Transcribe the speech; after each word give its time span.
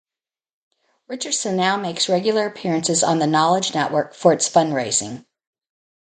Richardson 1.07 1.55
now 1.57 1.77
makes 1.77 2.09
regular 2.09 2.47
appearances 2.47 3.03
on 3.03 3.19
the 3.19 3.27
Knowledge 3.27 3.75
Network 3.75 4.15
for 4.15 4.33
its 4.33 4.49
fundraising. 4.49 5.25